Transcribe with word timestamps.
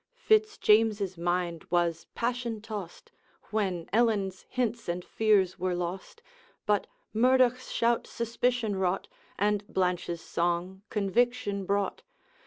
Fitz 0.15 0.57
James's 0.57 1.15
mind 1.15 1.63
was 1.69 2.07
passion 2.15 2.59
tossed, 2.59 3.11
When 3.51 3.87
Ellen's 3.93 4.47
hints 4.49 4.89
and 4.89 5.05
fears 5.05 5.59
were 5.59 5.75
lost; 5.75 6.23
But 6.65 6.87
Murdoch's 7.13 7.69
shout 7.69 8.07
suspicion 8.07 8.77
wrought, 8.77 9.07
And 9.37 9.63
Blanche's 9.67 10.21
song 10.23 10.81
conviction 10.89 11.67
brought. 11.67 12.01